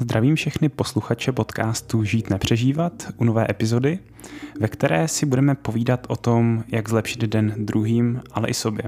[0.00, 3.98] Zdravím všechny posluchače podcastu Žít nepřežívat u nové epizody,
[4.60, 8.84] ve které si budeme povídat o tom, jak zlepšit den druhým, ale i sobě.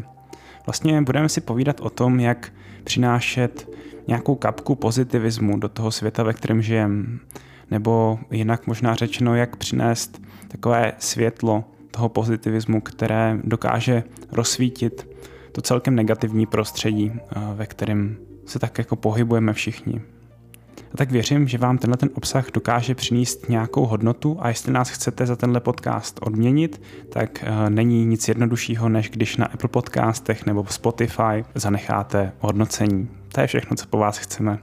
[0.67, 2.53] Vlastně budeme si povídat o tom, jak
[2.85, 3.69] přinášet
[4.09, 7.05] nějakou kapku pozitivismu do toho světa, ve kterém žijeme,
[7.71, 15.09] nebo jinak možná řečeno, jak přinést takové světlo toho pozitivismu, které dokáže rozsvítit
[15.53, 18.17] to celkem negativní prostředí, eh, ve kterém
[18.47, 20.01] se tak jako pohybujeme všichni.
[20.95, 24.91] A tak věřím, že vám tenhle ten obsah dokáže přinést nějakou hodnotu a jestli nás
[24.91, 30.47] chcete za tenhle podcast odměnit, tak uh, není nic jednoduššího, než když na Apple podcastech
[30.47, 33.09] nebo Spotify zanecháte hodnocení.
[33.33, 34.59] To je všechno, co po vás chceme.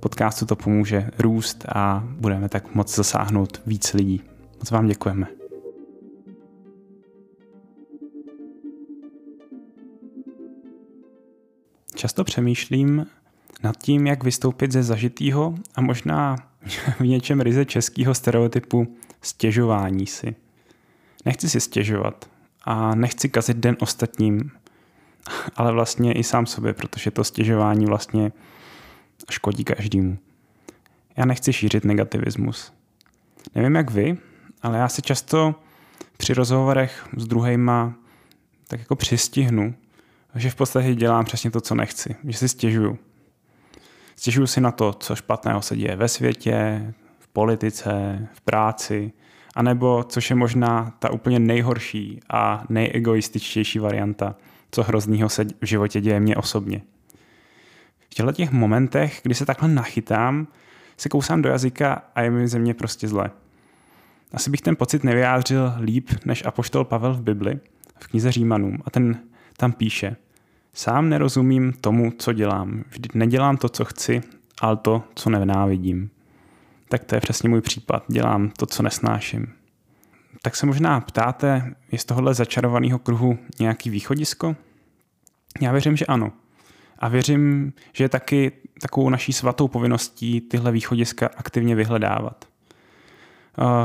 [0.00, 4.22] Podcastu to pomůže růst a budeme tak moc zasáhnout víc lidí.
[4.58, 5.26] Moc vám děkujeme.
[11.94, 13.06] Často přemýšlím
[13.64, 16.36] nad tím, jak vystoupit ze zažitýho a možná
[16.98, 20.34] v něčem ryze českého stereotypu stěžování si.
[21.24, 22.30] Nechci si stěžovat
[22.64, 24.50] a nechci kazit den ostatním,
[25.56, 28.32] ale vlastně i sám sobě, protože to stěžování vlastně
[29.30, 30.18] škodí každému.
[31.16, 32.72] Já nechci šířit negativismus.
[33.54, 34.16] Nevím jak vy,
[34.62, 35.54] ale já se často
[36.16, 37.94] při rozhovorech s druhýma
[38.68, 39.74] tak jako přistihnu,
[40.34, 42.98] že v podstatě dělám přesně to, co nechci, že si stěžuju.
[44.16, 46.86] Stěžuju si na to, co špatného se děje ve světě,
[47.18, 49.12] v politice, v práci,
[49.54, 54.34] anebo, což je možná ta úplně nejhorší a nejegoističtější varianta,
[54.70, 56.82] co hroznýho se v životě děje mně osobně.
[58.10, 60.46] V těchto těch momentech, kdy se takhle nachytám,
[60.96, 63.30] se kousám do jazyka a je mi ze mě prostě zle.
[64.32, 67.60] Asi bych ten pocit nevyjádřil líp než apoštol Pavel v Bibli,
[67.98, 68.78] v knize Římanům.
[68.84, 69.18] A ten
[69.56, 70.16] tam píše,
[70.76, 72.84] Sám nerozumím tomu, co dělám.
[72.90, 74.22] Vždy nedělám to, co chci,
[74.60, 76.10] ale to, co nenávidím.
[76.88, 78.04] Tak to je přesně můj případ.
[78.08, 79.46] Dělám to, co nesnáším.
[80.42, 84.56] Tak se možná ptáte, je z tohohle začarovaného kruhu nějaký východisko?
[85.60, 86.32] Já věřím, že ano.
[86.98, 92.44] A věřím, že je taky takovou naší svatou povinností tyhle východiska aktivně vyhledávat.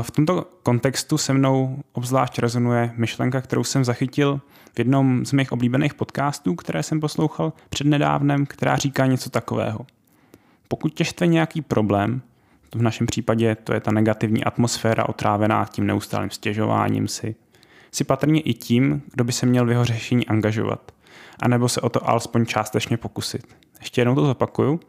[0.02, 4.40] V tomto kontextu se mnou obzvlášť rezonuje myšlenka, kterou jsem zachytil
[4.74, 9.86] v jednom z mých oblíbených podcastů, které jsem poslouchal přednedávnem, která říká něco takového.
[10.68, 12.22] Pokud tě štve nějaký problém,
[12.74, 17.34] v našem případě to je ta negativní atmosféra otrávená tím neustálým stěžováním si,
[17.92, 20.92] si patrně i tím, kdo by se měl v jeho řešení angažovat,
[21.40, 23.56] anebo se o to alespoň částečně pokusit.
[23.80, 24.80] Ještě jednou to zopakuju.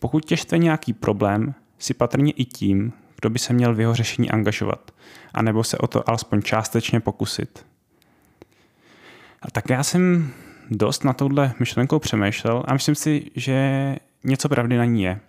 [0.00, 3.94] Pokud tě štve nějaký problém, si patrně i tím, kdo by se měl v jeho
[3.94, 4.90] řešení angažovat,
[5.34, 7.66] anebo se o to alespoň částečně pokusit.
[9.42, 10.32] A tak já jsem
[10.70, 15.20] dost na touhle myšlenkou přemýšlel a myslím si, že něco pravdy na ní je.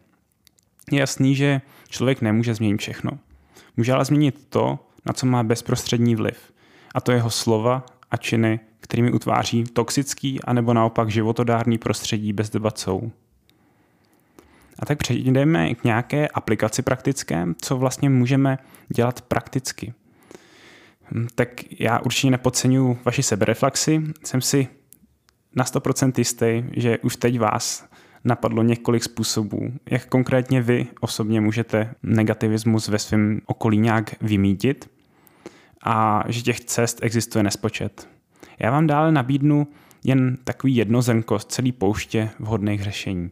[0.92, 3.12] Je jasný, že člověk nemůže změnit všechno.
[3.78, 6.54] Může ale změnit to, na co má bezprostřední vliv.
[6.96, 12.78] A to jeho slova a činy, kterými utváří toxický anebo naopak životodárný prostředí bez debat
[12.78, 13.12] jsou.
[14.80, 18.58] A tak přejdeme k nějaké aplikaci praktické, co vlastně můžeme
[18.96, 19.94] dělat prakticky.
[21.12, 24.02] Hm, tak já určitě nepodceňuji vaši sebereflexy.
[24.24, 24.68] Jsem si
[25.56, 27.90] na 100% jistý, že už teď vás
[28.24, 34.90] napadlo několik způsobů, jak konkrétně vy osobně můžete negativismus ve svém okolí nějak vymítit
[35.84, 38.10] a že těch cest existuje nespočet.
[38.60, 39.68] Já vám dále nabídnu
[40.04, 43.32] jen takový jedno zrnko z celé pouště vhodných řešení.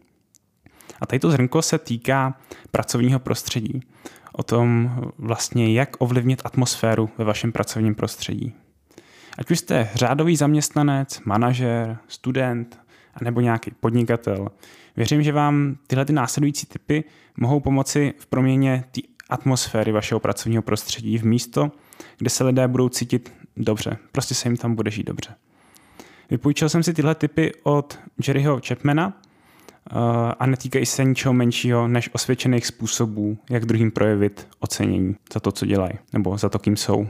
[1.00, 2.38] A tady to zrnko se týká
[2.70, 3.80] pracovního prostředí.
[4.32, 8.54] O tom vlastně, jak ovlivnit atmosféru ve vašem pracovním prostředí.
[9.38, 12.80] Ať už jste řádový zaměstnanec, manažer, student
[13.20, 14.48] nebo nějaký podnikatel,
[14.96, 17.04] věřím, že vám tyhle ty následující typy
[17.36, 21.72] mohou pomoci v proměně té atmosféry vašeho pracovního prostředí v místo,
[22.18, 23.96] kde se lidé budou cítit dobře.
[24.12, 25.34] Prostě se jim tam bude žít dobře.
[26.30, 29.20] Vypůjčil jsem si tyhle typy od Jerryho Chapmana,
[30.38, 35.66] a netýkají se ničeho menšího než osvědčených způsobů, jak druhým projevit ocenění za to, co
[35.66, 37.08] dělají, nebo za to, kým jsou.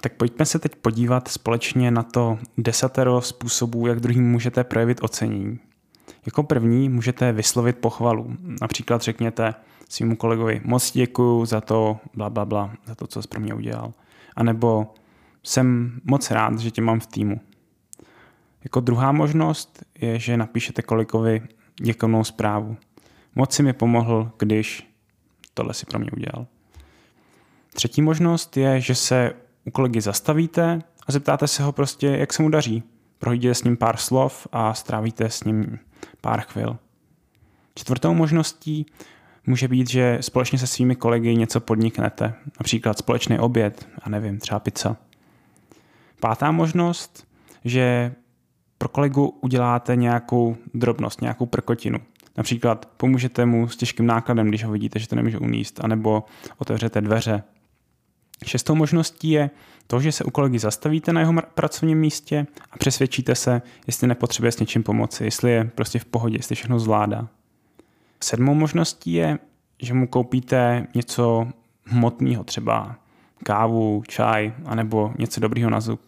[0.00, 5.58] Tak pojďme se teď podívat společně na to desatero způsobů, jak druhým můžete projevit ocenění.
[6.26, 8.36] Jako první můžete vyslovit pochvalu.
[8.60, 9.54] Například řekněte
[9.88, 13.54] svýmu kolegovi moc děkuju za to, bla, bla, bla, za to, co jsi pro mě
[13.54, 13.92] udělal.
[14.36, 14.94] A nebo
[15.42, 17.40] jsem moc rád, že tě mám v týmu.
[18.64, 21.42] Jako druhá možnost je, že napíšete kolikovi
[21.82, 22.76] děkovnou zprávu.
[23.34, 24.92] Moc si mi pomohl, když
[25.54, 26.46] tohle si pro mě udělal.
[27.74, 29.32] Třetí možnost je, že se
[29.64, 32.82] u kolegy zastavíte a zeptáte se ho prostě, jak se mu daří.
[33.18, 35.78] Projdete s ním pár slov a strávíte s ním
[36.20, 36.78] pár chvil.
[37.74, 38.86] Čtvrtou možností
[39.46, 44.60] může být, že společně se svými kolegy něco podniknete, například společný oběd, a nevím, třeba
[44.60, 44.96] pizza.
[46.20, 47.26] Pátá možnost,
[47.64, 48.14] že
[48.82, 51.98] pro kolegu uděláte nějakou drobnost, nějakou prkotinu.
[52.36, 56.24] Například pomůžete mu s těžkým nákladem, když ho vidíte, že to nemůže uníst, anebo
[56.58, 57.42] otevřete dveře.
[58.44, 59.50] Šestou možností je
[59.86, 64.52] to, že se u kolegy zastavíte na jeho pracovním místě a přesvědčíte se, jestli nepotřebuje
[64.52, 67.28] s něčím pomoci, jestli je prostě v pohodě, jestli všechno zvládá.
[68.22, 69.38] Sedmou možností je,
[69.82, 71.48] že mu koupíte něco
[71.84, 72.96] hmotného, třeba
[73.44, 76.00] kávu, čaj, anebo něco dobrýho na zub.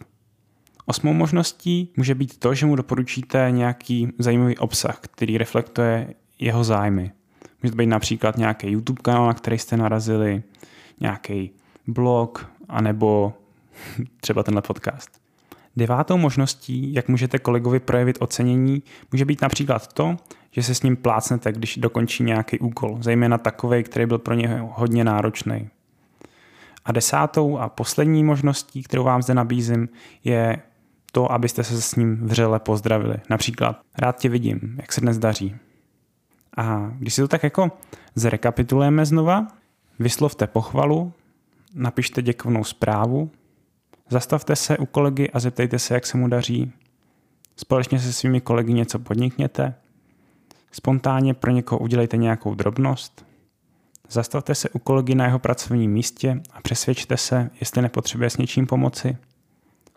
[0.87, 7.13] Osmou možností může být to, že mu doporučíte nějaký zajímavý obsah, který reflektuje jeho zájmy.
[7.63, 10.43] Může to být například nějaký YouTube kanál, na který jste narazili,
[11.01, 11.51] nějaký
[11.87, 13.33] blog, anebo
[14.21, 15.25] třeba tenhle podcast.
[15.77, 18.83] Devátou možností, jak můžete kolegovi projevit ocenění,
[19.13, 20.17] může být například to,
[20.51, 24.49] že se s ním plácnete, když dokončí nějaký úkol, zejména takový, který byl pro něj
[24.61, 25.69] hodně náročný.
[26.85, 29.89] A desátou a poslední možností, kterou vám zde nabízím,
[30.25, 30.63] je
[31.15, 33.17] to, abyste se s ním vřele pozdravili.
[33.31, 35.57] Například, rád tě vidím, jak se dnes daří.
[36.57, 37.73] A když si to tak jako
[38.15, 39.47] zrekapitulujeme znova,
[39.99, 41.13] vyslovte pochvalu,
[41.75, 43.31] napište děkovnou zprávu,
[44.09, 46.73] zastavte se u kolegy a zeptejte se, jak se mu daří,
[47.57, 49.75] společně se svými kolegy něco podnikněte,
[50.73, 53.27] spontánně pro někoho udělejte nějakou drobnost,
[54.09, 58.67] zastavte se u kolegy na jeho pracovním místě a přesvědčte se, jestli nepotřebuje s něčím
[58.67, 59.17] pomoci,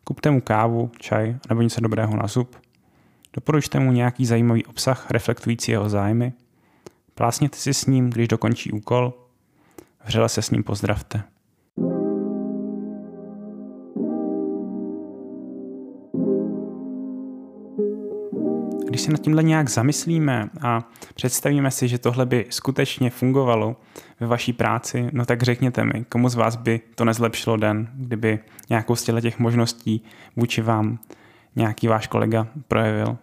[0.08, 2.56] kupte mu kávu, čaj nebo něco dobrého na zub,
[3.34, 6.34] doporučte mu nějaký zajímavý obsah reflektující jeho zájmy,
[7.16, 9.14] plásněte si s ním, když dokončí úkol,
[10.06, 11.24] vřele se s ním pozdravte.
[18.90, 23.76] Když se nad tímhle nějak zamyslíme a představíme si, že tohle by skutečně fungovalo
[24.20, 28.40] ve vaší práci, no tak řekněte mi, komu z vás by to nezlepšilo den, kdyby
[28.70, 30.04] nějakou z těch možností
[30.36, 31.00] vůči vám
[31.56, 33.18] nějaký váš kolega projevil.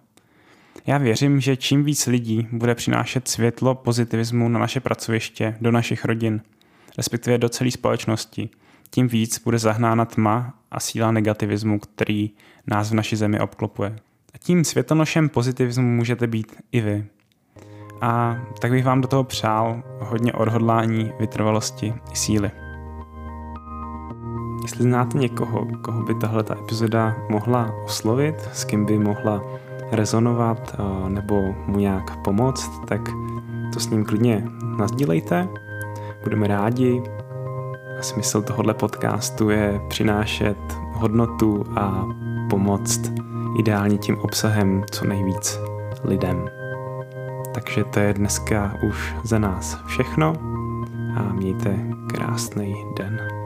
[0.87, 6.05] Já věřím, že čím víc lidí bude přinášet světlo pozitivismu na naše pracoviště, do našich
[6.05, 6.41] rodin,
[6.97, 8.49] respektive do celé společnosti,
[8.91, 12.31] tím víc bude zahnána tma a síla negativismu, který
[12.67, 13.97] nás v naší zemi obklopuje.
[14.47, 17.05] Tím světonošem pozitivismu můžete být i vy.
[18.01, 22.51] A tak bych vám do toho přál hodně odhodlání, vytrvalosti i síly.
[24.63, 29.43] Jestli znáte někoho, koho by tahle ta epizoda mohla oslovit, s kým by mohla
[29.91, 30.77] rezonovat
[31.09, 33.01] nebo mu nějak pomoct, tak
[33.73, 34.45] to s ním klidně
[34.79, 35.49] nazdílejte.
[36.25, 37.03] Budeme rádi.
[38.01, 40.59] Smysl tohohle podcastu je přinášet
[40.93, 42.09] hodnotu a
[42.51, 43.13] pomoct
[43.59, 45.61] ideálně tím obsahem co nejvíc
[46.05, 46.51] lidem.
[47.55, 50.33] Takže to je dneska už za nás všechno
[51.17, 51.79] a mějte
[52.15, 53.44] krásný den.